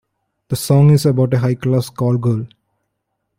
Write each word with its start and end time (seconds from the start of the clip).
The 0.47 0.55
song 0.55 0.89
is 0.89 1.05
about 1.05 1.35
a 1.35 1.37
high-class 1.37 1.89
call 1.91 2.17
girl. 2.17 2.47